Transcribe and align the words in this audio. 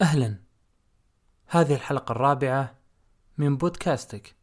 أهلا 0.00 0.36
هذه 1.46 1.74
الحلقة 1.74 2.12
الرابعة 2.12 2.74
من 3.38 3.56
بودكاستك 3.56 4.34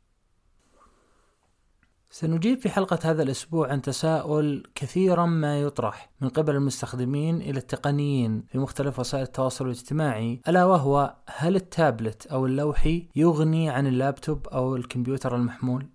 سنجيب 2.09 2.59
في 2.59 2.69
حلقة 2.69 2.99
هذا 3.03 3.23
الأسبوع 3.23 3.71
عن 3.71 3.81
تساؤل 3.81 4.63
كثيرا 4.75 5.25
ما 5.25 5.61
يطرح 5.61 6.09
من 6.21 6.29
قبل 6.29 6.55
المستخدمين 6.55 7.41
إلى 7.41 7.57
التقنيين 7.59 8.41
في 8.41 8.57
مختلف 8.57 8.99
وسائل 8.99 9.23
التواصل 9.23 9.65
الاجتماعي 9.65 10.41
ألا 10.47 10.65
وهو 10.65 11.15
هل 11.27 11.55
التابلت 11.55 12.27
أو 12.27 12.45
اللوحي 12.45 13.07
يغني 13.15 13.69
عن 13.69 13.87
اللابتوب 13.87 14.47
أو 14.47 14.75
الكمبيوتر 14.75 15.35
المحمول؟ 15.35 15.87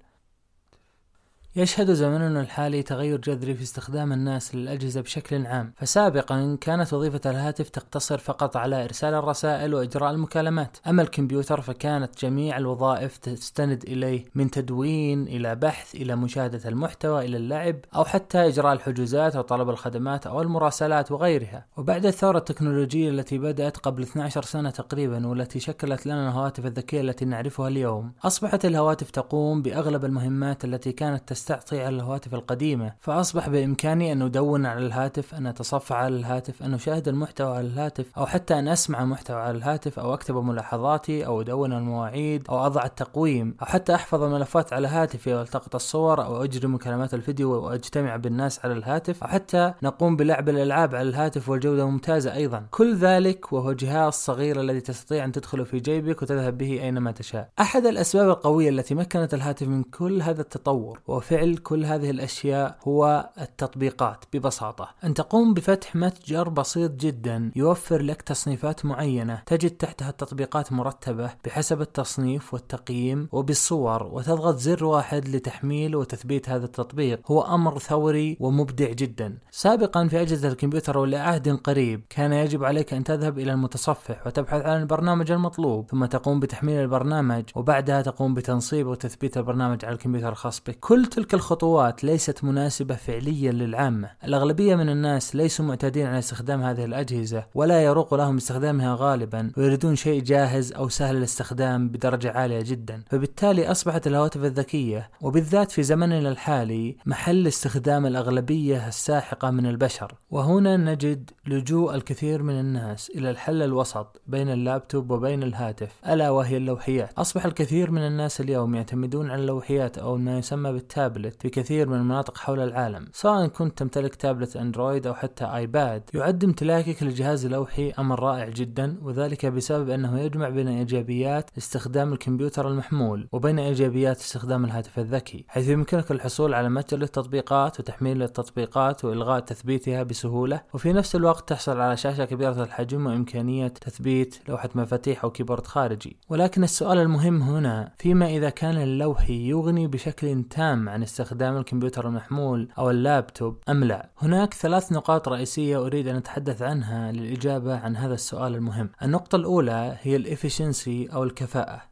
يشهد 1.57 1.91
زمننا 1.91 2.41
الحالي 2.41 2.82
تغير 2.82 3.21
جذري 3.21 3.55
في 3.55 3.62
استخدام 3.62 4.12
الناس 4.12 4.55
للأجهزة 4.55 5.01
بشكل 5.01 5.46
عام، 5.46 5.73
فسابقا 5.77 6.59
كانت 6.61 6.95
وظيفة 6.95 7.30
الهاتف 7.30 7.69
تقتصر 7.69 8.19
فقط 8.19 8.57
على 8.57 8.84
إرسال 8.84 9.14
الرسائل 9.14 9.75
وإجراء 9.75 10.11
المكالمات، 10.11 10.77
أما 10.87 11.02
الكمبيوتر 11.02 11.60
فكانت 11.60 12.20
جميع 12.24 12.57
الوظائف 12.57 13.16
تستند 13.16 13.83
إليه 13.83 14.24
من 14.34 14.51
تدوين 14.51 15.23
إلى 15.23 15.55
بحث 15.55 15.95
إلى 15.95 16.16
مشاهدة 16.16 16.69
المحتوى 16.69 17.24
إلى 17.24 17.37
اللعب 17.37 17.77
أو 17.95 18.05
حتى 18.05 18.46
إجراء 18.46 18.73
الحجوزات 18.73 19.37
أو 19.37 19.43
طلب 19.43 19.71
الخدمات 19.71 20.27
أو 20.27 20.43
المراسلات 20.43 21.12
وغيرها، 21.12 21.66
وبعد 21.77 22.07
الثورة 22.07 22.38
التكنولوجية 22.38 23.10
التي 23.10 23.38
بدأت 23.38 23.77
قبل 23.77 24.02
12 24.02 24.43
سنة 24.43 24.71
تقريبا 24.71 25.27
والتي 25.27 25.60
شكلت 25.60 26.07
لنا 26.07 26.29
الهواتف 26.29 26.66
الذكية 26.66 27.01
التي 27.01 27.24
نعرفها 27.24 27.69
اليوم، 27.69 28.12
أصبحت 28.24 28.65
الهواتف 28.65 29.10
تقوم 29.10 29.62
بأغلب 29.62 30.05
المهمات 30.05 30.65
التي 30.65 30.93
كانت 30.93 31.29
تستعطي 31.42 31.80
على 31.80 31.96
الهواتف 31.96 32.34
القديمة 32.34 32.92
فأصبح 33.01 33.48
بإمكاني 33.48 34.12
أن 34.12 34.23
أدون 34.23 34.66
على 34.66 34.87
الهاتف 34.87 35.34
أن 35.34 35.46
أتصفح 35.46 35.96
على 35.96 36.16
الهاتف 36.16 36.62
أن 36.62 36.74
أشاهد 36.74 37.09
المحتوى 37.09 37.56
على 37.56 37.66
الهاتف 37.66 38.06
أو 38.18 38.27
حتى 38.27 38.59
أن 38.59 38.68
أسمع 38.68 39.05
محتوى 39.05 39.37
على 39.37 39.56
الهاتف 39.56 39.98
أو 39.98 40.15
أكتب 40.15 40.37
ملاحظاتي 40.37 41.27
أو 41.27 41.41
أدون 41.41 41.73
المواعيد 41.73 42.46
أو 42.51 42.66
أضع 42.66 42.85
التقويم 42.85 43.57
أو 43.60 43.66
حتى 43.66 43.95
أحفظ 43.95 44.23
الملفات 44.23 44.73
على 44.73 44.88
هاتفي 44.88 45.35
وألتقط 45.35 45.74
الصور 45.74 46.24
أو 46.24 46.45
أجري 46.45 46.68
مكالمات 46.68 47.15
الفيديو 47.15 47.51
وأجتمع 47.51 48.16
بالناس 48.16 48.65
على 48.65 48.73
الهاتف 48.74 49.24
أو 49.24 49.29
حتى 49.29 49.74
نقوم 49.82 50.16
بلعب 50.16 50.48
الألعاب 50.48 50.95
على 50.95 51.09
الهاتف 51.09 51.48
والجودة 51.48 51.87
ممتازة 51.87 52.35
أيضا. 52.35 52.66
كل 52.70 52.96
ذلك 52.96 53.52
وهو 53.52 53.73
جهاز 53.73 54.13
صغير 54.13 54.60
الذي 54.60 54.80
تستطيع 54.80 55.24
أن 55.24 55.32
تدخله 55.32 55.65
في 55.65 55.80
جيبك 55.80 56.23
وتذهب 56.23 56.59
به 56.59 56.82
أينما 56.82 57.13
تشاء. 57.13 57.48
أحد 57.60 57.87
الأسباب 57.87 58.29
القوية 58.29 58.68
التي 58.68 58.95
مكنت 58.95 59.35
الهاتف 59.35 59.68
من 59.68 59.82
كل 59.82 60.23
هذا 60.23 60.40
التطور 60.40 61.01
وفعل 61.33 61.57
كل 61.57 61.85
هذه 61.85 62.11
الأشياء 62.11 62.77
هو 62.88 63.30
التطبيقات 63.41 64.25
ببساطة. 64.33 64.88
أن 65.05 65.15
تقوم 65.15 65.55
بفتح 65.55 65.97
متجر 65.97 66.49
بسيط 66.49 66.91
جدا 66.91 67.53
يوفر 67.56 68.03
لك 68.03 68.22
تصنيفات 68.22 68.84
معينة 68.84 69.43
تجد 69.47 69.71
تحتها 69.71 70.09
التطبيقات 70.09 70.72
مرتبة 70.72 71.31
بحسب 71.44 71.81
التصنيف 71.81 72.55
والتقييم 72.55 73.28
وبالصور 73.33 74.03
وتضغط 74.03 74.56
زر 74.56 74.84
واحد 74.84 75.28
لتحميل 75.28 75.97
وتثبيت 75.97 76.49
هذا 76.49 76.65
التطبيق. 76.65 77.21
هو 77.31 77.41
أمر 77.43 77.78
ثوري 77.78 78.37
ومبدع 78.41 78.91
جدا. 78.93 79.38
سابقا 79.50 80.09
في 80.09 80.21
أجهزة 80.21 80.49
الكمبيوتر 80.49 80.99
ولعهد 80.99 81.49
قريب 81.49 82.03
كان 82.10 82.33
يجب 82.33 82.65
عليك 82.65 82.94
أن 82.94 83.05
تذهب 83.05 83.38
إلى 83.38 83.53
المتصفح 83.53 84.27
وتبحث 84.27 84.62
عن 84.62 84.81
البرنامج 84.81 85.31
المطلوب 85.31 85.91
ثم 85.91 86.05
تقوم 86.05 86.41
بتحميل 86.41 86.81
البرنامج 86.81 87.44
وبعدها 87.55 88.03
تقوم 88.03 88.34
بتنصيب 88.34 88.87
وتثبيت 88.87 89.37
البرنامج 89.37 89.84
على 89.84 89.94
الكمبيوتر 89.94 90.28
الخاص 90.28 90.60
بك. 90.60 90.78
كل 90.81 91.05
تلك 91.22 91.34
الخطوات 91.34 92.04
ليست 92.04 92.44
مناسبة 92.44 92.94
فعليا 92.94 93.53
للعامة. 93.53 94.10
الأغلبية 94.25 94.76
من 94.76 94.88
الناس 94.88 95.37
ليسوا 95.37 95.64
معتادين 95.64 96.06
على 96.06 96.19
استخدام 96.19 96.62
هذه 96.62 96.84
الأجهزة 96.84 97.44
ولا 97.54 97.84
يروق 97.84 98.14
لهم 98.14 98.37
استخدامها 98.37 98.97
غالبا 98.98 99.53
ويريدون 99.56 99.97
شيء 99.97 100.22
جاهز 100.22 100.72
أو 100.72 100.88
سهل 100.88 101.16
الاستخدام 101.16 101.88
بدرجة 101.88 102.32
عالية 102.32 102.62
جدا. 102.62 103.03
فبالتالي 103.10 103.70
أصبحت 103.70 104.06
الهواتف 104.06 104.44
الذكية 104.44 105.10
وبالذات 105.20 105.70
في 105.70 105.82
زمننا 105.82 106.28
الحالي 106.28 106.97
محل 107.06 107.47
استخدام 107.47 108.06
الأغلبية 108.06 108.88
الساحقة 108.88 109.50
من 109.50 109.66
البشر. 109.66 110.14
وهنا 110.30 110.76
نجد 110.76 111.30
لجوء 111.47 111.94
الكثير 111.94 112.42
من 112.42 112.60
الناس 112.60 113.10
إلى 113.14 113.30
الحل 113.30 113.62
الوسط 113.62 114.20
بين 114.26 114.48
اللابتوب 114.48 115.10
وبين 115.10 115.42
الهاتف 115.42 115.92
ألا 116.08 116.30
وهي 116.30 116.56
اللوحيات. 116.56 117.12
أصبح 117.18 117.44
الكثير 117.44 117.91
من 117.91 118.06
الناس 118.06 118.41
اليوم 118.41 118.74
يعتمدون 118.74 119.30
على 119.30 119.41
اللوحيات 119.41 119.98
أو 119.98 120.16
ما 120.16 120.38
يسمى 120.38 120.72
بالتابلت 121.12 121.42
في 121.42 121.50
كثير 121.50 121.88
من 121.88 121.96
المناطق 121.96 122.38
حول 122.38 122.60
العالم. 122.60 123.08
سواء 123.12 123.46
كنت 123.46 123.78
تمتلك 123.78 124.14
تابلت 124.14 124.56
اندرويد 124.56 125.06
أو 125.06 125.14
حتى 125.14 125.44
ايباد 125.44 126.02
يعد 126.14 126.44
امتلاكك 126.44 127.02
للجهاز 127.02 127.44
اللوحي 127.44 127.90
أمر 127.98 128.20
رائع 128.20 128.48
جدا 128.48 128.98
وذلك 129.02 129.46
بسبب 129.46 129.90
أنه 129.90 130.20
يجمع 130.20 130.48
بين 130.48 130.68
إيجابيات 130.68 131.50
استخدام 131.58 132.12
الكمبيوتر 132.12 132.68
المحمول 132.68 133.28
وبين 133.32 133.58
إيجابيات 133.58 134.20
استخدام 134.20 134.64
الهاتف 134.64 134.98
الذكي 134.98 135.44
حيث 135.48 135.68
يمكنك 135.68 136.10
الحصول 136.10 136.54
على 136.54 136.68
متجر 136.68 136.98
للتطبيقات 136.98 137.80
وتحميل 137.80 138.22
التطبيقات 138.22 139.04
وإلغاء 139.04 139.40
تثبيتها 139.40 140.02
بسهولة. 140.02 140.60
وفي 140.74 140.92
نفس 140.92 141.16
الوقت 141.16 141.48
تحصل 141.48 141.80
على 141.80 141.96
شاشة 141.96 142.24
كبيرة 142.24 142.62
الحجم 142.62 143.06
وإمكانية 143.06 143.68
تثبيت 143.68 144.38
لوحة 144.48 144.68
مفاتيح 144.74 145.24
أو 145.24 145.30
keyboard 145.30 145.66
خارجي. 145.66 146.16
ولكن 146.28 146.64
السؤال 146.64 146.98
المهم 146.98 147.42
هنا 147.42 147.92
فيما 147.98 148.26
إذا 148.26 148.50
كان 148.50 148.76
اللوحي 148.76 149.48
يغني 149.48 149.86
بشكل 149.86 150.42
تام 150.50 150.88
عن 150.88 151.01
استخدام 151.02 151.56
الكمبيوتر 151.56 152.08
المحمول 152.08 152.68
أو 152.78 152.90
اللابتوب 152.90 153.58
أم 153.68 153.84
لا؟ 153.84 154.10
هناك 154.18 154.54
ثلاث 154.54 154.92
نقاط 154.92 155.28
رئيسية 155.28 155.86
أريد 155.86 156.08
أن 156.08 156.16
أتحدث 156.16 156.62
عنها 156.62 157.12
للإجابة 157.12 157.76
عن 157.76 157.96
هذا 157.96 158.14
السؤال 158.14 158.54
المهم. 158.54 158.90
النقطة 159.02 159.36
الأولى 159.36 159.98
هي 160.02 160.16
ال 160.16 160.25
efficiency 160.25 161.08
أو 161.12 161.24
الكفاءة. 161.24 161.82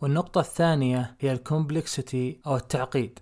والنقطة 0.00 0.40
الثانية 0.40 1.16
هي 1.20 1.32
ال 1.32 1.42
complexity 1.42 2.40
أو 2.46 2.56
التعقيد. 2.56 3.18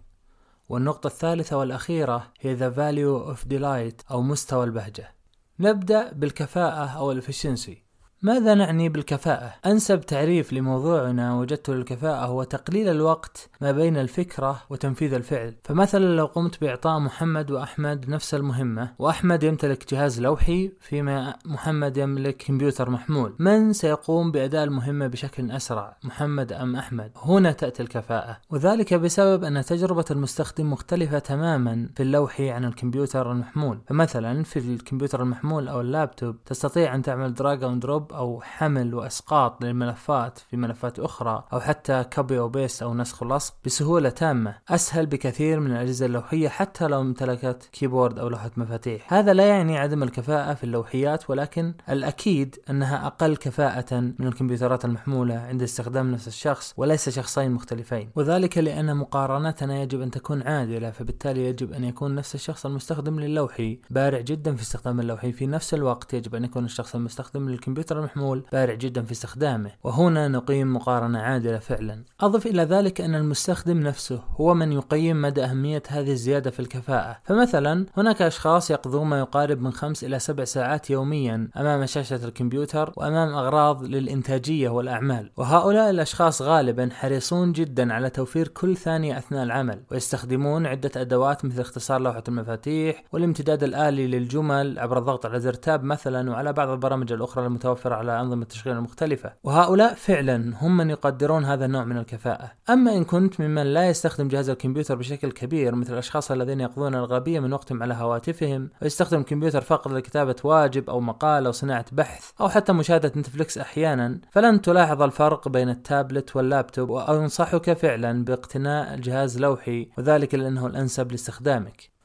والنقطة 0.68 1.06
الثالثة 1.06 1.56
والأخيرة 1.56 2.32
هي 2.40 2.56
the 2.56 2.74
value 2.74 3.34
of 3.34 3.48
delight 3.48 4.10
أو 4.10 4.22
مستوى 4.22 4.64
البهجة. 4.64 5.14
نبدأ 5.60 6.12
بالكفاءة 6.12 6.86
أو 6.86 7.12
ال 7.12 7.19
efficiency. 7.19 7.85
ماذا 8.26 8.54
نعني 8.54 8.88
بالكفاءة؟ 8.88 9.54
أنسب 9.66 10.00
تعريف 10.00 10.52
لموضوعنا 10.52 11.34
وجدته 11.34 11.74
للكفاءة 11.74 12.26
هو 12.26 12.42
تقليل 12.42 12.88
الوقت 12.88 13.50
ما 13.60 13.72
بين 13.72 13.96
الفكرة 13.96 14.62
وتنفيذ 14.70 15.14
الفعل، 15.14 15.54
فمثلا 15.64 16.16
لو 16.16 16.26
قمت 16.26 16.60
بإعطاء 16.60 16.98
محمد 16.98 17.50
وأحمد 17.50 18.08
نفس 18.08 18.34
المهمة، 18.34 18.92
وأحمد 18.98 19.42
يمتلك 19.42 19.94
جهاز 19.94 20.20
لوحي 20.20 20.72
فيما 20.80 21.34
محمد 21.44 21.96
يملك 21.96 22.36
كمبيوتر 22.36 22.90
محمول، 22.90 23.34
من 23.38 23.72
سيقوم 23.72 24.32
بأداء 24.32 24.64
المهمة 24.64 25.06
بشكل 25.06 25.50
أسرع؟ 25.50 25.96
محمد 26.04 26.52
أم 26.52 26.76
أحمد؟ 26.76 27.10
هنا 27.22 27.52
تأتي 27.52 27.82
الكفاءة، 27.82 28.36
وذلك 28.50 28.94
بسبب 28.94 29.44
أن 29.44 29.64
تجربة 29.64 30.04
المستخدم 30.10 30.72
مختلفة 30.72 31.18
تماما 31.18 31.88
في 31.96 32.02
اللوحي 32.02 32.50
عن 32.50 32.64
الكمبيوتر 32.64 33.32
المحمول، 33.32 33.78
فمثلا 33.88 34.42
في 34.42 34.58
الكمبيوتر 34.58 35.22
المحمول 35.22 35.68
أو 35.68 35.80
اللابتوب 35.80 36.44
تستطيع 36.44 36.94
أن 36.94 37.02
تعمل 37.02 37.34
drag 37.34 37.64
أو 37.64 37.74
drop 37.74 38.15
أو 38.16 38.40
حمل 38.40 38.94
وإسقاط 38.94 39.64
للملفات 39.64 40.38
في 40.38 40.56
ملفات 40.56 40.98
أخرى 40.98 41.44
أو 41.52 41.60
حتى 41.60 42.04
copy 42.12 42.38
أو 42.38 42.48
paste 42.48 42.82
أو 42.82 42.94
نسخ 42.94 43.22
ولصق 43.22 43.54
بسهولة 43.64 44.08
تامة. 44.08 44.54
أسهل 44.68 45.06
بكثير 45.06 45.60
من 45.60 45.70
الأجهزة 45.70 46.06
اللوحية 46.06 46.48
حتى 46.48 46.86
لو 46.86 47.00
امتلكت 47.00 47.68
keyboard 47.72 48.18
أو 48.18 48.28
لوحة 48.28 48.50
مفاتيح. 48.56 49.12
هذا 49.12 49.32
لا 49.32 49.46
يعني 49.48 49.78
عدم 49.78 50.02
الكفاءة 50.02 50.54
في 50.54 50.64
اللوحيات 50.64 51.30
ولكن 51.30 51.74
الأكيد 51.88 52.56
أنها 52.70 53.06
أقل 53.06 53.36
كفاءة 53.36 54.00
من 54.00 54.26
الكمبيوترات 54.26 54.84
المحمولة 54.84 55.34
عند 55.34 55.62
استخدام 55.62 56.12
نفس 56.12 56.28
الشخص 56.28 56.74
وليس 56.76 57.08
شخصين 57.08 57.50
مختلفين. 57.52 58.10
وذلك 58.16 58.58
لأن 58.58 58.96
مقارنتنا 58.96 59.82
يجب 59.82 60.00
أن 60.00 60.10
تكون 60.10 60.42
عادلة 60.42 60.90
فبالتالي 60.90 61.44
يجب 61.44 61.72
أن 61.72 61.84
يكون 61.84 62.14
نفس 62.14 62.34
الشخص 62.34 62.66
المستخدم 62.66 63.20
للوحي. 63.20 63.80
بارع 63.90 64.20
جدا 64.20 64.54
في 64.54 64.62
استخدام 64.62 65.00
اللوحي. 65.00 65.32
في 65.32 65.46
نفس 65.46 65.74
الوقت 65.74 66.14
يجب 66.14 66.34
أن 66.34 66.44
يكون 66.44 66.64
الشخص 66.64 66.94
المستخدم 66.94 67.48
للكمبيوتر 67.48 67.95
المحمول 67.98 68.44
بارع 68.52 68.74
جدا 68.74 69.02
في 69.02 69.12
استخدامه 69.12 69.70
وهنا 69.84 70.28
نقيم 70.28 70.74
مقارنة 70.74 71.18
عادلة 71.18 71.58
فعلا. 71.58 72.04
أضف 72.20 72.46
إلى 72.46 72.62
ذلك 72.62 73.00
أن 73.00 73.14
المستخدم 73.14 73.80
نفسه 73.80 74.22
هو 74.40 74.54
من 74.54 74.72
يقيم 74.72 75.22
مدى 75.22 75.44
أهمية 75.44 75.82
هذه 75.88 76.12
الزيادة 76.12 76.50
في 76.50 76.60
الكفاءة. 76.60 77.16
فمثلا 77.24 77.86
هناك 77.96 78.22
أشخاص 78.22 78.70
يقضون 78.70 79.06
ما 79.06 79.18
يقارب 79.18 79.60
من 79.60 79.72
خمس 79.72 80.04
إلى 80.04 80.18
سبع 80.18 80.44
ساعات 80.44 80.90
يوميا 80.90 81.48
أمام 81.56 81.86
شاشة 81.86 82.24
الكمبيوتر 82.24 82.92
وأمام 82.96 83.34
أغراض 83.34 83.84
للإنتاجية 83.84 84.68
والأعمال. 84.68 85.30
وهؤلاء 85.36 85.90
الأشخاص 85.90 86.42
غالبا 86.42 86.88
حريصون 86.92 87.52
جدا 87.52 87.92
على 87.92 88.10
توفير 88.10 88.48
كل 88.48 88.76
ثانية 88.76 89.18
أثناء 89.18 89.42
العمل 89.42 89.82
ويستخدمون 89.90 90.66
عدة 90.66 90.90
أدوات 90.96 91.44
مثل 91.44 91.60
اختصار 91.60 92.00
لوحة 92.00 92.22
المفاتيح 92.28 93.04
والامتداد 93.12 93.62
الآلي 93.62 94.06
للجمل 94.06 94.78
عبر 94.78 94.98
الضغط 94.98 95.26
على 95.26 95.40
زر 95.40 95.54
تاب 95.54 95.84
مثلا 95.84 96.30
وعلى 96.30 96.52
بعض 96.52 96.68
البرامج 96.68 97.12
الأخرى 97.12 97.46
المتوفرة. 97.46 97.85
متوفرة 97.86 97.94
على 97.94 98.20
أنظمة 98.20 98.42
التشغيل 98.42 98.76
المختلفة 98.76 99.32
وهؤلاء 99.44 99.94
فعلا 99.94 100.54
هم 100.60 100.76
من 100.76 100.90
يقدرون 100.90 101.44
هذا 101.44 101.64
النوع 101.64 101.84
من 101.84 101.98
الكفاءة. 101.98 102.52
أما 102.70 102.92
إن 102.96 103.04
كنت 103.04 103.40
ممن 103.40 103.62
لا 103.62 103.88
يستخدم 103.88 104.28
جهاز 104.28 104.50
الكمبيوتر 104.50 104.94
بشكل 104.94 105.32
كبير 105.32 105.74
مثل 105.74 105.92
الأشخاص 105.92 106.30
الذين 106.30 106.60
يقضون 106.60 106.94
الغالبية 106.94 107.40
من 107.40 107.52
وقتهم 107.52 107.82
على 107.82 107.94
هواتفهم 107.94 108.70
ويستخدم 108.82 109.20
الكمبيوتر 109.20 109.60
فقط 109.60 109.88
لكتابة 109.88 110.36
واجب 110.44 110.90
أو 110.90 111.00
مقال 111.00 111.46
أو 111.46 111.52
صناعة 111.52 111.84
بحث 111.92 112.30
أو 112.40 112.48
حتى 112.48 112.72
مشاهدة 112.72 113.12
نتفليكس 113.16 113.58
أحيانا 113.58 114.20
فلن 114.30 114.60
تلاحظ 114.60 115.02
الفرق 115.02 115.48
بين 115.48 115.68
التابلت 115.68 116.36
واللابتوب 116.36 116.90
وأنصحك 116.90 117.72
فعلا 117.72 118.24
باقتناء 118.24 118.96
جهاز 118.96 119.38
لوحي 119.38 119.88
وذلك 119.98 120.34
لأنه 120.34 120.66
الأنسب 120.66 121.12
لاستخدامك. 121.12 121.95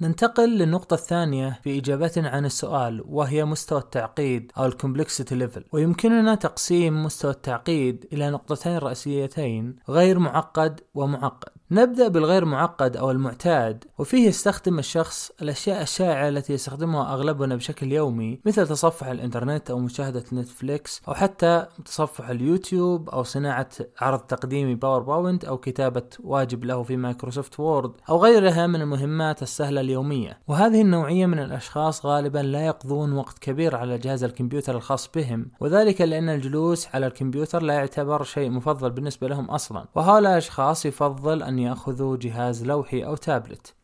ننتقل 0.00 0.58
للنقطة 0.58 0.94
الثانية 0.94 1.60
في 1.62 1.78
إجابتنا 1.78 2.28
عن 2.28 2.44
السؤال 2.44 3.02
وهي 3.06 3.44
مستوى 3.44 3.78
التعقيد 3.78 4.52
أو 4.58 4.66
ال 4.66 4.72
complexity 4.72 5.34
level 5.34 5.64
ويمكننا 5.72 6.34
تقسيم 6.34 7.04
مستوى 7.04 7.30
التعقيد 7.30 8.06
إلى 8.12 8.30
نقطتين 8.30 8.78
رئيسيتين 8.78 9.76
غير 9.88 10.18
معقد 10.18 10.80
ومعقد. 10.94 11.59
نبدأ 11.72 12.08
بالغير 12.08 12.44
معقد 12.44 12.96
أو 12.96 13.10
المعتاد 13.10 13.84
وفيه 13.98 14.28
يستخدم 14.28 14.78
الشخص 14.78 15.30
الأشياء 15.42 15.82
الشائعة 15.82 16.28
التي 16.28 16.52
يستخدمها 16.52 17.14
أغلبنا 17.14 17.56
بشكل 17.56 17.92
يومي 17.92 18.40
مثل 18.46 18.68
تصفح 18.68 19.06
الإنترنت 19.06 19.70
أو 19.70 19.78
مشاهدة 19.78 20.24
نتفليكس 20.32 21.02
أو 21.08 21.14
حتى 21.14 21.66
تصفح 21.84 22.28
اليوتيوب 22.28 23.08
أو 23.10 23.22
صناعة 23.22 23.68
عرض 24.00 24.18
تقديمي 24.18 24.74
PowerPoint 24.74 25.44
أو 25.44 25.58
كتابة 25.58 26.02
واجب 26.20 26.64
له 26.64 26.82
في 26.82 26.96
Microsoft 26.96 27.60
Word 27.60 27.92
أو 28.08 28.22
غيرها 28.22 28.66
من 28.66 28.80
المهمات 28.80 29.42
السهلة 29.42 29.80
اليومية. 29.80 30.38
وهذه 30.48 30.80
النوعية 30.80 31.26
من 31.26 31.38
الأشخاص 31.38 32.06
غالبا 32.06 32.38
لا 32.38 32.66
يقضون 32.66 33.12
وقت 33.12 33.38
كبير 33.38 33.76
على 33.76 33.98
جهاز 33.98 34.24
الكمبيوتر 34.24 34.76
الخاص 34.76 35.10
بهم 35.14 35.50
وذلك 35.60 36.00
لأن 36.00 36.28
الجلوس 36.28 36.88
على 36.94 37.06
الكمبيوتر 37.06 37.62
لا 37.62 37.74
يعتبر 37.74 38.22
شيء 38.22 38.50
مفضل 38.50 38.90
بالنسبة 38.90 39.28
لهم 39.28 39.50
أصلا. 39.50 39.84
وهؤلاء 39.94 40.32
الأشخاص 40.32 40.86
يفضل 40.86 41.42
أن 41.42 41.59
يأخذوا 41.60 42.16
جهاز 42.16 42.64
لوحي 42.64 43.04
أو 43.04 43.16
تابلت. 43.16 43.79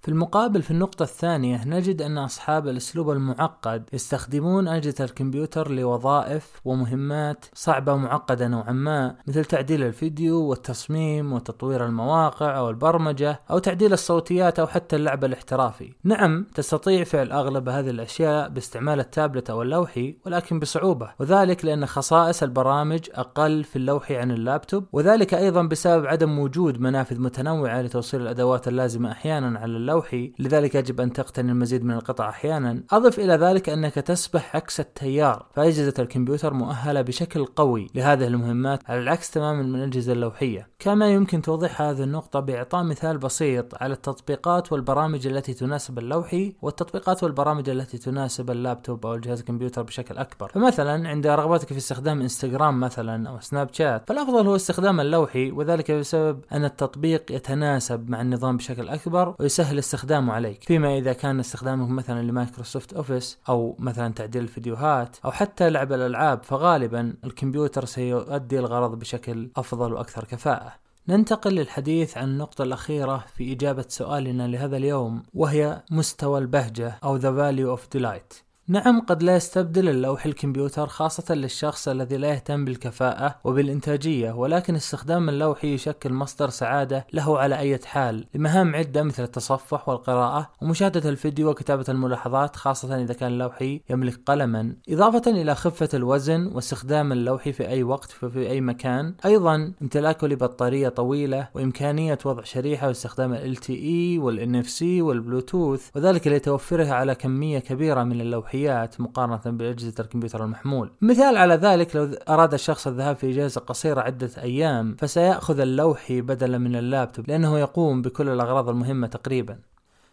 في 0.00 0.08
المقابل 0.08 0.62
في 0.62 0.70
النقطة 0.70 1.02
الثانية 1.02 1.64
نجد 1.66 2.02
أن 2.02 2.18
أصحاب 2.18 2.68
الأسلوب 2.68 3.10
المعقد 3.10 3.88
يستخدمون 3.92 4.68
أجهزة 4.68 5.04
الكمبيوتر 5.04 5.70
لوظائف 5.70 6.60
ومهمات 6.64 7.44
صعبة 7.54 7.92
ومعقدة 7.92 8.48
نوعا 8.48 8.72
ما 8.72 9.16
مثل 9.26 9.44
تعديل 9.44 9.82
الفيديو 9.82 10.42
والتصميم 10.42 11.32
وتطوير 11.32 11.86
المواقع 11.86 12.58
أو 12.58 12.70
البرمجة 12.70 13.40
أو 13.50 13.58
تعديل 13.58 13.92
الصوتيات 13.92 14.58
أو 14.58 14.66
حتى 14.66 14.96
اللعب 14.96 15.24
الاحترافي. 15.24 15.92
نعم 16.04 16.46
تستطيع 16.54 17.04
فعل 17.04 17.32
أغلب 17.32 17.68
هذه 17.68 17.90
الأشياء 17.90 18.48
باستعمال 18.48 19.00
التابلت 19.00 19.50
أو 19.50 19.62
اللوحي 19.62 20.16
ولكن 20.26 20.60
بصعوبة 20.60 21.10
وذلك 21.18 21.64
لأن 21.64 21.86
خصائص 21.86 22.42
البرامج 22.42 23.00
أقل 23.14 23.64
في 23.64 23.76
اللوحي 23.76 24.16
عن 24.16 24.30
اللابتوب 24.30 24.84
وذلك 24.92 25.34
أيضا 25.34 25.62
بسبب 25.62 26.06
عدم 26.06 26.38
وجود 26.38 26.80
منافذ 26.80 27.20
متنوعة 27.20 27.82
لتوصيل 27.82 28.22
الأدوات 28.22 28.68
اللازمة 28.68 29.12
أحيانا 29.12 29.58
على 29.58 29.76
اللوحي 29.88 30.32
لذلك 30.38 30.74
يجب 30.74 31.00
أن 31.00 31.12
تقتني 31.12 31.52
المزيد 31.52 31.84
من 31.84 31.94
القطع 31.94 32.28
أحيانا. 32.28 32.82
أضف 32.90 33.18
إلى 33.18 33.32
ذلك 33.32 33.68
أنك 33.68 33.94
تسبح 33.94 34.56
عكس 34.56 34.80
التيار. 34.80 35.46
فأجهزة 35.54 35.94
الكمبيوتر 35.98 36.54
مؤهلة 36.54 37.02
بشكل 37.02 37.44
قوي 37.44 37.86
لهذه 37.94 38.26
المهمات 38.26 38.80
على 38.90 39.00
العكس 39.00 39.30
تماما 39.30 39.62
من 39.62 39.74
الأجهزة 39.74 40.12
اللوحية. 40.12 40.68
كما 40.78 41.08
يمكن 41.08 41.42
توضيح 41.42 41.82
هذه 41.82 42.02
النقطة 42.02 42.40
بإعطاء 42.40 42.82
مثال 42.82 43.18
بسيط 43.18 43.82
على 43.82 43.94
التطبيقات 43.94 44.72
والبرامج 44.72 45.26
التي 45.26 45.54
تناسب 45.54 45.98
اللوحي 45.98 46.54
والتطبيقات 46.62 47.22
والبرامج 47.22 47.68
التي 47.70 47.98
تناسب 47.98 48.50
اللابتوب 48.50 49.06
أو 49.06 49.14
الجهاز 49.14 49.38
الكمبيوتر 49.38 49.82
بشكل 49.82 50.18
أكبر. 50.18 50.48
فمثلا 50.48 51.08
عند 51.08 51.26
رغبتك 51.26 51.68
في 51.68 51.78
استخدام 51.78 52.20
إنستغرام 52.20 52.80
مثلا 52.80 53.28
أو 53.28 53.40
سناب 53.40 53.68
شات 53.72 54.08
فالأفضل 54.08 54.46
هو 54.46 54.56
استخدام 54.56 55.00
اللوحي 55.00 55.50
وذلك 55.50 55.90
بسبب 55.90 56.40
أن 56.52 56.64
التطبيق 56.64 57.32
يتناسب 57.32 58.10
مع 58.10 58.20
النظام 58.20 58.56
بشكل 58.56 58.88
أكبر 58.88 59.34
ويسهل 59.40 59.77
يسهل 59.78 59.98
استخدامه 59.98 60.32
عليك. 60.32 60.64
فيما 60.64 60.98
إذا 60.98 61.12
كان 61.12 61.40
استخدامك 61.40 61.88
مثلا 61.88 62.22
ل 62.22 62.29
Microsoft 62.29 62.92
Office 62.92 63.38
أو 63.48 63.76
مثلا 63.78 64.14
تعديل 64.14 64.42
الفيديوهات 64.42 65.16
أو 65.24 65.30
حتى 65.30 65.70
لعب 65.70 65.92
الألعاب 65.92 66.42
فغالبا 66.42 67.14
الكمبيوتر 67.24 67.84
سيؤدي 67.84 68.58
الغرض 68.58 68.98
بشكل 68.98 69.50
أفضل 69.56 69.92
وأكثر 69.92 70.24
كفاءة. 70.24 70.72
ننتقل 71.08 71.54
للحديث 71.54 72.18
عن 72.18 72.28
النقطة 72.28 72.62
الأخيرة 72.62 73.24
في 73.34 73.52
إجابة 73.52 73.84
سؤالنا 73.88 74.46
لهذا 74.46 74.76
اليوم 74.76 75.22
وهي 75.34 75.82
مستوى 75.90 76.38
البهجة 76.38 76.98
أو 77.04 77.18
The 77.18 77.22
Value 77.22 77.78
of 77.78 77.98
Delight. 77.98 78.47
نعم 78.70 79.00
قد 79.00 79.22
لا 79.22 79.36
يستبدل 79.36 79.88
اللوح 79.88 80.26
الكمبيوتر 80.26 80.86
خاصة 80.86 81.34
للشخص 81.34 81.88
الذي 81.88 82.16
لا 82.16 82.28
يهتم 82.28 82.64
بالكفاءة 82.64 83.34
وبالإنتاجية 83.44 84.32
ولكن 84.32 84.74
استخدام 84.74 85.28
اللوح 85.28 85.64
يشكل 85.64 86.12
مصدر 86.12 86.48
سعادة 86.48 87.06
له 87.12 87.38
على 87.38 87.58
أي 87.58 87.78
حال 87.84 88.26
لمهام 88.34 88.76
عدة 88.76 89.02
مثل 89.02 89.22
التصفح 89.22 89.88
والقراءة 89.88 90.50
ومشاهدة 90.62 91.10
الفيديو 91.10 91.50
وكتابة 91.50 91.84
الملاحظات 91.88 92.56
خاصة 92.56 93.02
إذا 93.02 93.14
كان 93.14 93.32
اللوحي 93.32 93.80
يملك 93.90 94.20
قلما. 94.26 94.76
إضافة 94.88 95.30
إلى 95.30 95.54
خفة 95.54 95.88
الوزن 95.94 96.46
واستخدام 96.54 97.12
اللوحي 97.12 97.52
في 97.52 97.68
أي 97.68 97.82
وقت 97.82 98.24
وفي 98.24 98.50
أي 98.50 98.60
مكان. 98.60 99.14
أيضا 99.24 99.72
امتلاكه 99.82 100.26
لبطارية 100.26 100.88
طويلة 100.88 101.48
وإمكانية 101.54 102.18
وضع 102.24 102.42
شريحة 102.42 102.88
واستخدام 102.88 103.32
ال 103.34 103.56
LTE 103.56 104.22
وال 104.22 104.62
NFC 104.62 104.82
والبلوتوث 104.82 105.88
وذلك 105.96 106.26
لتوفرها 106.26 106.94
على 106.94 107.14
كمية 107.14 107.58
كبيرة 107.58 108.04
من 108.04 108.20
اللوحي 108.20 108.57
الصلاحيات 108.58 109.00
مقارنة 109.00 109.56
بأجهزة 109.56 109.94
الكمبيوتر 110.00 110.44
المحمول. 110.44 110.90
مثال 111.00 111.36
على 111.36 111.54
ذلك 111.54 111.96
لو 111.96 112.10
أراد 112.28 112.54
الشخص 112.54 112.86
الذهاب 112.86 113.16
في 113.16 113.30
إجازة 113.30 113.60
قصيرة 113.60 114.00
عدة 114.00 114.30
أيام 114.38 114.96
فسيأخذ 114.98 115.60
اللوحي 115.60 116.20
بدلا 116.20 116.58
من 116.58 116.76
اللابتوب 116.76 117.28
لأنه 117.28 117.58
يقوم 117.58 118.02
بكل 118.02 118.28
الأغراض 118.28 118.68
المهمة 118.68 119.06
تقريبا. 119.06 119.58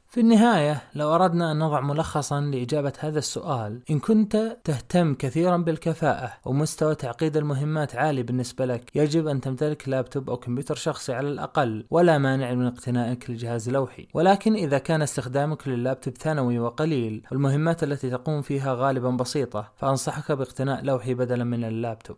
في 0.07 0.22
النهاية 0.22 0.81
لو 0.96 1.16
أردنا 1.16 1.52
أن 1.52 1.60
نضع 1.60 1.81
ملخصا 1.81 2.42
لإجابة 2.42 2.94
هذا 3.00 3.19
السؤال 3.19 3.81
إن 3.90 4.00
كنت 4.00 4.57
تهتم 4.63 5.13
كثيرا 5.13 5.57
بالكفاءة 5.57 6.34
ومستوى 6.46 6.96
تعقيد 6.96 7.38
المهمات 7.38 7.96
عالي 7.96 8.24
بالنسبة 8.24 8.66
لك 8.66 8.96
يجب 8.96 9.28
أن 9.28 9.42
تمتلك 9.42 9.90
لابتوب 9.90 10.30
أو 10.30 10.38
كمبيوتر 10.38 10.75
شخصي 10.75 11.13
على 11.13 11.28
الأقل 11.30 11.86
ولا 11.90 12.18
مانع 12.18 12.54
من 12.54 12.66
اقتنائك 12.66 13.30
لجهاز 13.30 13.69
لوحي. 13.69 14.07
ولكن 14.13 14.54
إذا 14.54 14.78
كان 14.78 15.02
استخدامك 15.02 15.68
لللابتوب 15.68 16.18
ثانوي 16.18 16.60
وقليل 16.60 17.24
والمهمات 17.31 17.84
التي 17.84 18.10
تقوم 18.10 18.42
فيها 18.42 18.74
غالبا 18.74 19.10
بسيطة 19.10 19.72
فأنصحك 19.75 20.31
باقتناء 20.31 20.84
لوحي 20.84 21.13
بدلا 21.13 21.44
من 21.44 21.63
اللابتوب. 21.63 22.18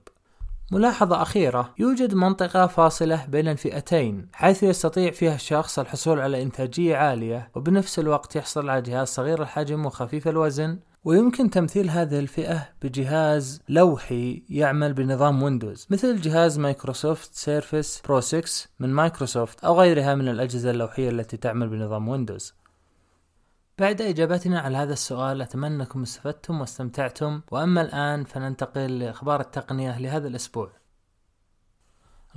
ملاحظة 0.72 1.22
أخيرة. 1.22 1.74
يوجد 1.80 2.14
منطقة 2.14 2.68
فاصلة 2.68 3.25
بين 3.25 3.48
الفئتين 3.48 4.28
حيث 4.34 4.64
يستطيع 4.64 5.12
فيها 5.12 5.36
الشخص 5.36 5.80
الحصول 5.80 6.19
على 6.19 6.42
إنتاجية 6.42 6.96
عالية 6.98 7.52
وبنفس 7.56 8.00
الوقت 8.00 8.36
يحصل 8.36 8.69
على 8.69 8.81
جهاز 8.81 9.08
صغير 9.08 9.42
الحجم 9.42 9.86
وخفيف 9.86 10.28
الوزن. 10.28 10.80
ويمكن 11.04 11.50
تمثيل 11.50 11.90
هذه 11.90 12.19
الفئة 12.19 12.69
بجهاز 12.81 13.62
لوحي 13.69 14.44
يعمل 14.50 14.94
بنظام 14.94 15.44
ويندوز 15.44 15.88
مثل 15.90 16.21
جهاز 16.21 16.59
Microsoft 16.59 17.35
Surface 17.35 18.02
Pro 18.06 18.19
6 18.19 18.69
من 18.80 18.90
مايكروسوفت 18.90 19.64
أو 19.64 19.80
غيرها 19.80 20.16
من 20.16 20.28
الأجهزة 20.28 20.71
اللوحية 20.71 21.09
التي 21.09 21.38
تعمل 21.38 21.68
بنظام 21.68 22.07
ويندوز. 22.07 22.54
بعد 23.80 24.02
إجابتنا 24.02 24.60
على 24.60 24.78
هذا 24.78 24.94
السؤال 24.94 25.42
أتمنى 25.42 25.76
أنكم 25.76 26.02
استفدتم 26.02 26.62
واستمتعتم 26.62 27.42
وأما 27.52 27.81
الآن 27.81 28.24
فننتقل 28.24 29.00
لأخبار 29.00 29.42
التقنية 29.42 30.00
لهذا 30.00 30.28
الأسبوع. 30.28 30.72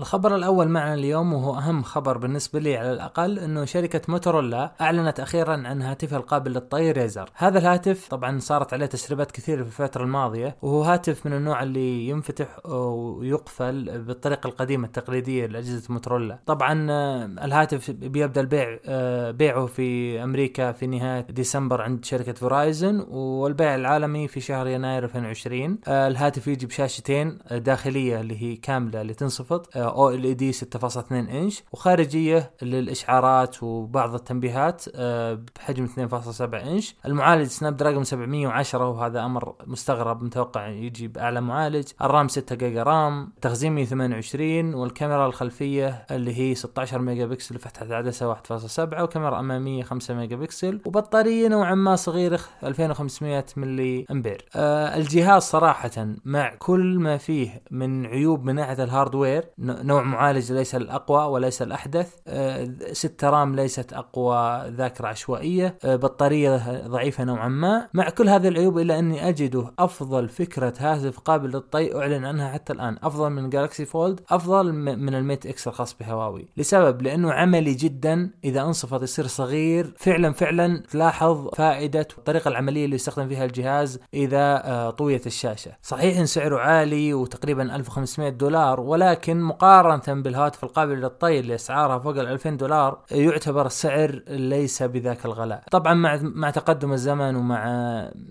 الخبر 0.00 0.36
الأول 0.36 0.68
معنا 0.68 0.94
اليوم 0.94 1.32
وهو 1.32 1.58
أهم 1.58 1.82
خبر 1.82 2.18
بالنسبة 2.18 2.60
لي 2.60 2.76
على 2.76 2.92
الأقل 2.92 3.38
أنه 3.38 3.64
شركة 3.64 4.00
موتورولا 4.08 4.72
أعلنت 4.80 5.20
أخيرا 5.20 5.52
عن 5.52 5.82
هاتفها 5.82 6.18
القابل 6.18 6.50
للطي 6.50 6.92
ريزر. 6.92 7.30
هذا 7.34 7.58
الهاتف 7.58 8.08
طبعا 8.08 8.38
صارت 8.38 8.72
عليه 8.72 8.86
تسريبات 8.86 9.30
كثيرة 9.30 9.62
في 9.62 9.68
الفترة 9.68 10.04
الماضية 10.04 10.56
وهو 10.62 10.82
هاتف 10.82 11.26
من 11.26 11.32
النوع 11.32 11.62
اللي 11.62 12.08
ينفتح 12.08 12.66
ويقفل 12.66 13.98
بالطريقة 13.98 14.46
القديمة 14.46 14.86
التقليدية 14.86 15.46
لأجهزة 15.46 15.92
موتورولا. 15.92 16.38
طبعا 16.46 16.86
آه، 16.90 17.24
الهاتف 17.24 17.90
بيبدأ 17.90 18.40
البيع 18.40 18.78
آه، 18.86 19.30
بيعه 19.30 19.66
في 19.66 20.22
أمريكا 20.22 20.72
في 20.72 20.86
نهاية 20.86 21.20
ديسمبر 21.20 21.82
عند 21.82 22.04
شركة 22.04 22.32
فورايزن 22.32 23.06
والبيع 23.10 23.74
العالمي 23.74 24.28
في 24.28 24.40
شهر 24.40 24.66
يناير 24.66 25.04
2020 25.04 25.78
آه، 25.86 26.08
الهاتف 26.08 26.48
يجي 26.48 26.66
بشاشتين 26.66 27.38
داخلية 27.50 28.20
اللي 28.20 28.42
هي 28.42 28.56
كاملة 28.56 29.00
اللي 29.00 29.14
تنصفط 29.14 29.76
OLED 29.90 30.52
6.2 30.52 31.12
إنش 31.12 31.62
وخارجية 31.72 32.50
للإشعارات 32.62 33.62
وبعض 33.62 34.14
التنبيهات 34.14 34.84
آه، 34.94 35.38
بحجم 35.56 35.86
2.7 35.86 36.40
إنش. 36.54 36.96
المعالج 37.06 37.46
Snapdragon 37.46 38.04
710 38.04 38.88
وهذا 38.88 39.24
أمر 39.24 39.54
مستغرب 39.66 40.22
متوقع 40.22 40.66
يجي 40.68 41.08
بأعلى 41.08 41.40
معالج. 41.40 41.88
ال 42.02 42.09
RAM 42.09 42.28
6 42.28 42.56
جيجا 42.56 42.82
RAM 42.82 43.32
تخزين 43.40 43.72
128 43.72 44.74
والكاميرا 44.74 45.26
الخلفية 45.26 46.06
اللي 46.10 46.38
هي 46.38 46.54
16 46.54 46.98
ميجا 46.98 47.26
بكسل 47.26 47.58
فتحه 47.58 47.94
عدسه 47.94 48.34
1.7 48.34 49.00
وكاميرا 49.02 49.40
أمامية 49.40 49.82
5 49.82 50.14
ميجا 50.14 50.36
بكسل 50.36 50.80
وبطارية 50.84 51.48
نوعا 51.48 51.74
ما 51.74 51.96
صغيرة 51.96 52.40
2500 52.64 53.44
ملي 53.56 54.06
أمبير. 54.10 54.44
آه 54.56 54.96
الجهاز 54.96 55.42
صراحة 55.42 55.90
مع 56.24 56.54
كل 56.58 56.98
ما 56.98 57.16
فيه 57.16 57.62
من 57.70 58.06
عيوب 58.06 58.44
من 58.44 58.54
ناحية 58.54 58.84
ال 58.84 58.91
hardware 58.91 59.44
نوع 59.82 60.02
معالج 60.02 60.52
ليس 60.52 60.74
الأقوى 60.74 61.24
وليس 61.24 61.62
الأحدث. 61.62 62.14
آه 62.28 62.70
6 62.92 63.30
رام 63.30 63.56
ليست 63.56 63.92
أقوى 63.92 64.64
ذاكرة 64.70 65.06
عشوائية. 65.06 65.78
آه 65.84 65.96
بطارية 65.96 66.86
ضعيفة 66.86 67.24
نوعا 67.24 67.48
ما. 67.48 67.88
مع 67.94 68.10
كل 68.10 68.28
هذه 68.28 68.48
العيوب 68.48 68.78
إلا 68.78 68.98
أني 68.98 69.28
أجده 69.28 69.72
أفضل 69.78 70.28
فكرة 70.28 70.74
هاتف 70.78 71.18
قابل 71.18 71.48
للطي 71.48 71.96
أعلن 71.96 72.24
عنها 72.24 72.52
حتى 72.52 72.72
الآن. 72.72 72.96
أفضل 73.02 73.30
من 73.30 73.50
Galaxy 73.50 73.84
Fold 73.84 74.20
أفضل 74.30 74.72
من 74.72 75.14
ال 75.14 75.21
Mate 75.21 75.46
X 75.46 75.68
الخاص 75.68 75.96
بهواوي. 76.00 76.48
لسبب 76.56 77.02
لأنه 77.02 77.32
عملي 77.32 77.74
جدا 77.74 78.30
إذا 78.44 78.62
انصفط 78.62 79.02
يصير 79.02 79.26
صغير. 79.26 79.94
فعلا 79.98 80.32
فعلا 80.32 80.82
تلاحظ 80.90 81.48
فائدة 81.48 82.08
والطريقة 82.16 82.48
العملية 82.48 82.84
اللي 82.84 82.96
يستخدم 82.96 83.28
فيها 83.28 83.44
الجهاز 83.44 84.00
إذا 84.14 84.62
آه، 84.64 84.90
طويت 84.90 85.26
الشاشة. 85.26 85.72
صحيح 85.82 86.18
إن 86.18 86.26
سعره 86.26 86.58
عالي 86.58 87.14
وتقريبا 87.14 87.76
1500 87.76 88.28
دولار 88.30 88.80
ولكن 88.80 89.40
مقارنة 89.60 90.22
بالهواتف 90.22 90.64
القابله 90.64 90.94
للطي 90.94 91.40
اللي 91.40 91.54
اسعارها 91.54 91.98
فوق 91.98 92.18
ال 92.18 92.26
2000 92.26 92.50
دولار 92.50 92.98
يعتبر 93.10 93.66
السعر 93.66 94.22
ليس 94.28 94.82
بذاك 94.82 95.24
الغلاء. 95.26 95.62
طبعا 95.70 95.94
مع 95.94 96.18
مع 96.22 96.50
تقدم 96.50 96.92
الزمن 96.92 97.36
ومع 97.36 97.64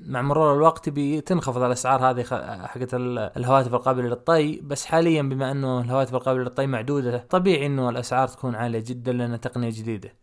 مع 0.05 0.21
مرور 0.21 0.55
الوقت 0.55 0.89
بتنخفض 0.89 1.63
الإسعار 1.63 2.09
هذه 2.09 2.24
حقت 2.67 2.89
الهواتف 3.38 3.74
القابله 3.74 4.07
للطي 4.07 4.62
بس 4.62 4.86
حاليا 4.86 5.21
بما 5.21 5.51
أنه 5.51 5.81
الهواتف 5.81 6.15
القابله 6.15 6.43
للطي 6.43 6.67
معدودة 6.67 7.25
طبيعي 7.29 7.65
إنه 7.65 7.89
الإسعار 7.89 8.27
تكون 8.27 8.55
عالية 8.55 8.83
جدا 8.88 9.12
لأنها 9.12 9.38
تقنية 9.38 9.69
جديدة. 9.69 10.13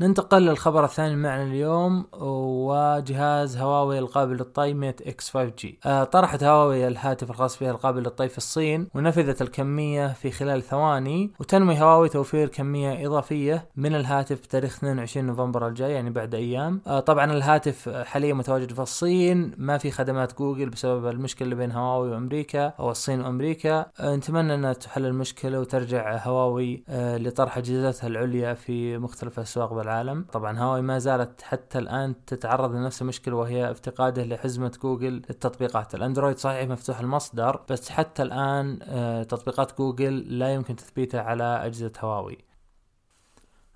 ننتقل 0.00 0.42
للخبر 0.42 0.84
الثاني 0.84 1.16
معنا 1.16 1.42
اليوم 1.42 2.06
وجهاز 2.12 3.56
هواوي 3.56 3.98
القابل 3.98 4.36
للطي 4.36 4.74
Mate 4.74 5.02
X 5.02 5.30
5G. 5.30 5.78
آه 5.86 6.04
طرحت 6.04 6.44
هواوي 6.44 6.86
الهاتف 6.86 7.30
الخاص 7.30 7.58
بها 7.58 7.70
القابل 7.70 8.00
للطي 8.02 8.28
في 8.28 8.38
الصين 8.38 8.88
ونفذت 8.94 9.42
الكمية 9.42 10.08
في 10.08 10.30
خلال 10.30 10.62
ثواني 10.62 11.30
وتنوي 11.40 11.80
هواوي 11.80 12.08
توفير 12.08 12.48
كمية 12.48 13.06
إضافية 13.06 13.68
من 13.76 13.94
الهاتف 13.94 14.38
بتاريخ 14.40 14.76
22 14.76 15.26
نوفمبر 15.26 15.68
الجاي 15.68 15.92
يعني 15.92 16.10
بعد 16.10 16.34
أيام. 16.34 16.80
آه 16.86 17.00
طبعا 17.00 17.32
الهاتف 17.32 17.88
حاليا 17.88 18.34
متواجد 18.34 18.72
في 18.72 18.82
الصين 18.82 19.54
ما 19.58 19.78
في 19.78 19.90
خدمات 19.90 20.38
جوجل 20.38 20.70
بسبب 20.70 21.06
المشكلة 21.06 21.44
اللي 21.44 21.54
بين 21.56 21.72
هواوي 21.72 22.10
وأمريكا 22.10 22.66
أو 22.66 22.90
الصين 22.90 23.20
وأمريكا. 23.20 23.86
آه 24.00 24.16
نتمنى 24.16 24.54
أنها 24.54 24.72
تحل 24.72 25.06
المشكلة 25.06 25.60
وترجع 25.60 26.16
هواوي 26.26 26.84
لطرح 27.18 27.58
أجهزتها 27.58 28.06
العليا 28.06 28.54
في 28.54 28.98
مختلف 28.98 29.38
الأسواق 29.38 29.72
بالعالم 29.74 29.89
العالم. 29.90 30.24
طبعا 30.32 30.58
هواوي 30.58 30.82
ما 30.82 30.98
زالت 30.98 31.42
حتى 31.42 31.78
الآن 31.78 32.24
تتعرض 32.24 32.74
لنفس 32.74 33.02
المشكلة 33.02 33.36
وهي 33.36 33.70
افتقاده 33.70 34.24
لحزمة 34.24 34.72
جوجل 34.82 35.12
للتطبيقات. 35.12 35.94
الأندرويد 35.94 36.38
صحيح 36.38 36.68
مفتوح 36.68 37.00
المصدر 37.00 37.60
بس 37.70 37.90
حتى 37.90 38.22
الآن 38.22 38.78
آه، 38.82 39.22
تطبيقات 39.22 39.78
جوجل 39.78 40.38
لا 40.38 40.54
يمكن 40.54 40.76
تثبيتها 40.76 41.20
على 41.20 41.44
أجهزة 41.44 41.92
هواوي. 42.00 42.49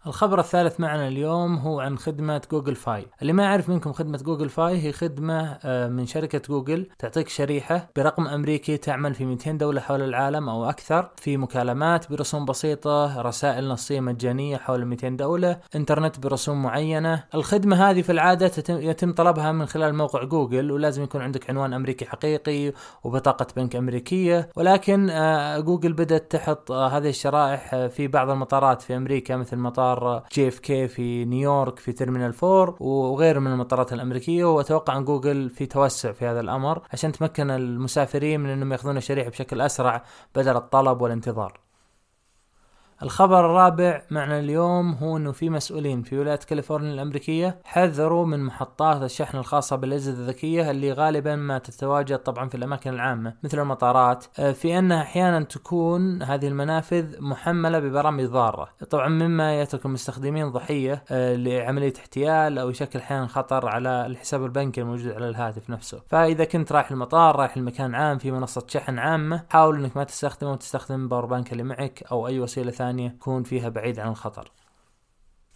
الخبر 0.07 0.41
الثالث 0.41 0.81
معنا 0.81 1.09
اليوم 1.09 1.57
هو 1.57 1.81
عن 1.81 1.99
خدمة 1.99 2.43
Google 2.53 2.75
Fi. 2.75 3.07
اللي 3.23 3.33
ما 3.33 3.43
يعرف 3.43 3.69
منكم 3.69 3.93
خدمة 3.93 4.19
Google 4.19 4.49
Fi 4.49 4.83
هي 4.83 4.93
خدمة 4.93 5.59
آه، 5.65 5.89
من 5.89 6.07
شركة 6.07 6.43
جوجل 6.49 6.87
تعطيك 6.99 7.29
شريحة 7.29 7.91
برقم 7.97 8.27
أمريكي 8.27 8.77
تعمل 8.77 9.15
في 9.15 9.25
200 9.25 9.53
دولة 9.53 9.81
حول 9.81 10.03
العالم 10.03 10.49
أو 10.49 10.69
أكثر 10.71 11.11
في 11.17 11.37
مكالمات 11.37 12.11
برسوم 12.11 12.45
بسيطة 12.45 13.23
رسائل 13.23 13.69
نصية 13.69 14.01
مجانية 14.01 14.57
حول 14.57 14.85
200 14.85 15.09
دولة 15.09 15.59
إنترنت 15.77 16.21
برسوم 16.21 16.63
معينة. 16.63 17.25
الخدمة 17.35 17.91
هذه 17.91 18.03
في 18.03 18.13
العادة 18.13 18.53
يتم 18.69 19.13
طلبها 19.13 19.53
من 19.53 19.67
خلال 19.67 19.95
موقع 19.95 20.25
جوجل 20.25 20.73
ولازم 20.73 21.03
يكون 21.03 21.21
عندك 21.21 21.51
عنوان 21.51 21.73
أمريكي 21.73 22.05
حقيقي 22.05 22.73
وبطاقة 23.05 23.47
بنك 23.57 23.77
أمريكية. 23.77 24.49
ولكن 24.57 25.11
آه، 25.11 25.59
جوجل 25.59 25.93
بدأت 25.93 26.33
تحط 26.33 26.73
آه، 26.73 26.89
هذه 26.89 27.09
الشرائح 27.09 27.87
في 27.87 28.09
بعض 28.09 28.31
المطارات 28.31 28.83
في 28.83 28.97
أمريكا 28.97 29.37
مثل 29.37 29.57
مطار 29.57 29.94
مطار 29.95 30.25
JFK 30.33 30.89
في 30.89 31.25
نيويورك 31.25 31.79
في 31.79 31.93
terminal 31.93 32.35
4 32.45 32.83
وغيره 32.83 33.39
من 33.39 33.53
المطارات 33.53 33.93
الأمريكية 33.93 34.45
وأتوقع 34.45 34.97
إن 34.97 35.05
جوجل 35.05 35.51
في 35.51 35.67
توسع 35.67 36.13
في 36.13 36.27
هذا 36.27 36.41
الأمر 36.41 36.83
عشان 36.93 37.13
تمكن 37.13 37.51
المسافرين 37.51 38.41
من 38.41 38.51
إنهم 38.51 38.73
يأخذون 38.73 38.97
الشريحة 38.97 39.31
بشكل 39.31 39.61
أسرع 39.61 40.05
بدل 40.35 40.57
الطلب 40.57 41.01
والانتظار. 41.01 41.64
الخبر 43.03 43.41
الرابع 43.41 44.03
معنا 44.11 44.39
اليوم 44.39 44.95
هو 44.95 45.17
إنه 45.17 45.33
في 45.33 45.51
مسؤولين 45.51 46.03
في 46.03 46.19
ولاية 46.19 46.37
كاليفورنيا 46.37 46.93
الأمريكية 46.93 47.59
حذروا 47.65 48.27
من 48.27 48.45
محطات 48.45 49.03
الشحن 49.03 49.39
الخاصة 49.39 49.77
بالأجهزة 49.77 50.13
الذكية 50.13 50.71
اللي 50.71 50.93
غالبا 50.93 51.37
ما 51.37 51.59
تتواجد 51.59 52.19
طبعا 52.19 52.49
في 52.49 52.55
الأماكن 52.55 52.95
العامة 52.95 53.35
مثل 53.43 53.59
المطارات 53.59 54.25
آه، 54.39 54.53
في 54.53 54.79
انها 54.79 55.03
أحيانا 55.03 55.43
تكون 55.43 56.23
هذه 56.23 56.49
المنافذ 56.49 57.21
محملة 57.21 57.79
ببرامج 57.79 58.25
ضارة. 58.25 58.69
طبعا 58.91 59.09
مما 59.09 59.61
يترك 59.61 59.87
المستخدمين 59.87 60.51
ضحية 60.51 61.05
آه، 61.11 61.37
لعملية 61.37 61.93
احتيال 61.99 62.59
أو 62.59 62.71
يشكل 62.71 62.99
أحيانا 62.99 63.27
خطر 63.27 63.69
على 63.69 64.07
الحساب 64.07 64.45
البنكي 64.45 64.81
الموجود 64.81 65.13
على 65.13 65.29
الهاتف 65.29 65.71
نفسه. 65.71 66.01
فإذا 66.09 66.45
كنت 66.45 66.73
رايح 66.73 66.91
المطار 66.91 67.37
رايح 67.37 67.57
المكان 67.57 67.95
عام 67.95 68.19
في 68.19 68.31
منصة 68.31 68.65
شحن 68.69 68.99
عامة 68.99 69.45
حاول 69.51 69.79
إنك 69.79 69.97
ما 69.97 70.05
تستخدمه 70.05 70.53
وتستخدم 70.53 71.09
power 71.09 71.27
bank 71.27 71.53
اللي 71.53 71.63
معك 71.63 72.05
أو 72.13 72.27
أي 72.27 72.41
وسيلة 72.41 72.71
ثانية 72.71 72.84
ثانية 72.85 73.07
يكون 73.07 73.43
فيها 73.43 73.69
بعيد 73.69 74.01
عن 74.01 74.11
الخطر. 74.11 74.53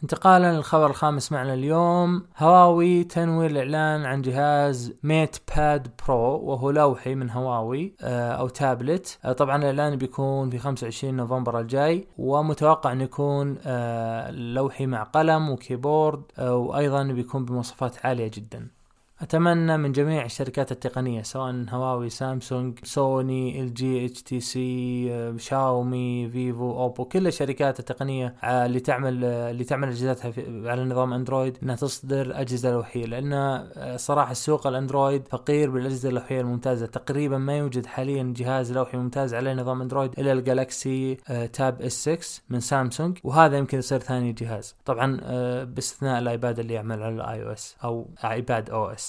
انتقالا 0.03 0.53
للخبر 0.57 0.87
الخامس 0.87 1.33
معنا 1.33 1.55
اليوم. 1.55 2.27
هواوي 2.39 3.05
تنوي 3.05 3.47
الإعلان 3.47 4.05
عن 4.05 4.23
جهاز 4.23 4.95
MatePad 5.03 5.89
Pro 6.07 6.39
وهو 6.39 6.71
لوحي 6.71 7.15
من 7.15 7.31
هواوي 7.31 7.95
آه، 8.03 8.33
أو 8.33 8.49
تابلت. 8.49 9.19
آه، 9.25 9.33
طبعا 9.33 9.57
الإعلان 9.57 9.97
بيكون 9.97 10.51
في 10.51 10.59
25 10.59 11.15
نوفمبر 11.15 11.61
الجاي 11.61 12.09
ومتوقع 12.19 12.93
انه 12.93 13.05
يكون 13.05 13.59
آه، 13.67 14.31
لوحي 14.31 14.87
مع 14.87 15.03
قلم 15.03 15.51
و 15.51 15.59
keyboard 15.59 16.23
وأيضا 16.41 17.03
بيكون 17.03 17.45
بمواصفات 17.45 18.07
عالية 18.07 18.31
جدا. 18.35 18.78
أتمنى 19.21 19.77
من 19.77 19.93
جميع 19.93 20.25
الشركات 20.25 20.73
التقنية 20.73 21.23
سواء 21.23 21.65
هواوي 21.69 22.11
سامسونج 22.11 22.79
سوني 22.85 23.61
إل 23.61 23.75
جي 23.75 24.07
إتش 24.07 24.23
تي 24.23 24.41
سي 24.41 25.39
شاومي 25.39 26.29
فيفو 26.29 26.71
أوبو 26.71 27.05
كل 27.05 27.27
الشركات 27.27 27.81
التقنية 27.81 28.35
آه، 28.45 28.67
اللي 28.67 28.81
تعمل 28.81 29.25
آه، 29.25 29.51
اللي 29.51 29.65
تعمل 29.65 29.89
أجهزتها 29.89 30.33
على 30.71 30.85
نظام 30.85 31.13
أندرويد 31.13 31.59
إنها 31.63 31.77
تصدر 31.77 32.41
اجهزه 32.41 32.71
لوحيه 32.71 33.07
لأن 33.07 33.33
آه، 33.33 33.97
صراحة 33.97 34.31
السوق 34.31 34.67
الأندرويد 34.67 35.29
فقير 35.29 35.71
بالأجهزة 35.71 36.09
اللوحيه 36.09 36.41
الممتازة. 36.41 36.87
تقريبا 36.87 37.39
ما 37.39 37.59
يوجد 37.59 37.87
حاليا 37.87 38.35
جهاز 38.37 38.73
لوحي 38.73 38.99
ممتاز 38.99 39.35
على 39.35 39.55
نظام 39.55 39.83
أندرويد 39.83 40.19
إلا 40.19 40.33
ال 40.33 40.44
Galaxy 40.44 41.15
Tab 41.53 41.83
S 41.83 42.09
6 42.09 42.43
من 42.51 42.61
سامسونج 42.61 43.19
وهذا 43.25 43.59
يمكن 43.59 43.79
يصير 43.79 43.99
ثاني 43.99 44.33
جهاز. 44.33 44.77
طبعا 44.85 45.21
باستثناء 45.65 46.19
ال 46.19 46.27
iPad 46.27 46.59
اللي 46.59 46.75
يعمل 46.75 47.03
على 47.03 47.15
ال 47.15 47.22
iOS 47.22 47.43
أو 47.43 47.53
iPadOS. 47.53 49.08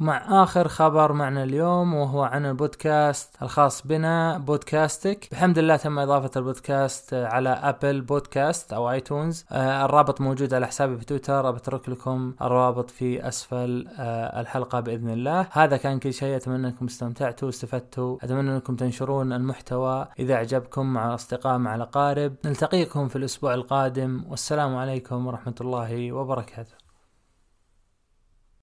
مع 0.00 0.42
آخر 0.42 0.68
خبر 0.68 1.12
معنا 1.12 1.42
اليوم 1.42 1.94
وهو 1.94 2.22
عن 2.22 2.46
البودكاست 2.46 3.42
الخاص 3.42 3.86
بنا 3.86 4.38
بودكاستك. 4.38 5.28
بحمد 5.32 5.58
الله 5.58 5.76
تم 5.76 5.98
إضافة 5.98 6.30
البودكاست 6.36 7.14
على 7.14 7.48
Apple 7.48 8.00
Podcast 8.00 8.72
أو 8.72 8.90
iTunes 8.90 9.44
آه 9.52 9.84
الرابط 9.84 10.20
موجود 10.20 10.54
على 10.54 10.66
حسابي 10.66 10.98
في 10.98 11.04
تويتر 11.04 11.50
بترك 11.50 11.88
لكم 11.88 12.34
الرابط 12.42 12.90
في 12.90 13.28
أسفل 13.28 13.88
آه 13.98 14.40
الحلقة 14.40 14.80
بإذن 14.80 15.10
الله. 15.10 15.46
هذا 15.52 15.76
كان 15.76 15.98
كل 15.98 16.12
شيء. 16.12 16.36
أتمنى 16.36 16.66
أنكم 16.66 16.86
استمتعتوا 16.86 17.48
واستفدتوا 17.48 18.16
أتمنى 18.22 18.50
أنكم 18.50 18.76
تنشرون 18.76 19.32
المحتوى 19.32 20.06
إذا 20.18 20.34
أعجبكم 20.34 20.86
مع 20.86 21.08
الأصدقاء 21.08 21.58
مع 21.58 21.74
الأقارب. 21.74 22.34
نلتقيكم 22.44 23.08
في 23.08 23.16
الأسبوع 23.16 23.54
القادم. 23.54 24.24
والسلام 24.28 24.76
عليكم 24.76 25.26
ورحمة 25.26 25.54
الله 25.60 26.12
وبركاته. 26.12 26.89